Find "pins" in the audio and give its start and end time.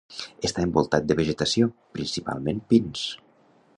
2.73-3.05